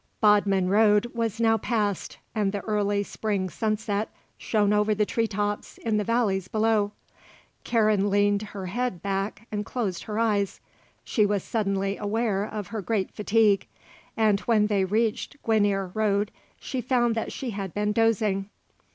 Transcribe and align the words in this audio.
Bodmin 0.19 0.67
Road 0.67 1.11
was 1.13 1.39
now 1.39 1.59
passed 1.59 2.17
and 2.33 2.51
the 2.51 2.61
early 2.61 3.03
spring 3.03 3.51
sunset 3.51 4.09
shone 4.35 4.73
over 4.73 4.95
the 4.95 5.05
tree 5.05 5.27
tops 5.27 5.77
in 5.77 5.97
the 5.97 6.03
valleys 6.03 6.47
below. 6.47 6.93
Karen 7.63 8.09
leaned 8.09 8.41
her 8.41 8.65
head 8.65 9.03
back 9.03 9.45
and 9.51 9.63
closed 9.63 10.05
her 10.05 10.17
eyes. 10.17 10.59
She 11.03 11.23
was 11.23 11.43
suddenly 11.43 11.97
aware 11.97 12.43
of 12.43 12.69
her 12.69 12.81
great 12.81 13.11
fatigue, 13.11 13.67
and 14.17 14.39
when 14.39 14.65
they 14.65 14.85
reached 14.85 15.37
Gwinear 15.43 15.91
Road 15.93 16.31
she 16.59 16.81
found 16.81 17.13
that 17.13 17.31
she 17.31 17.51
had 17.51 17.71
been 17.71 17.91
dozing. 17.91 18.49